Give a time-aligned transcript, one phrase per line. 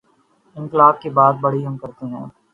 [0.55, 2.25] انقلا ب کی بات ہم بڑی کرتے ہیں۔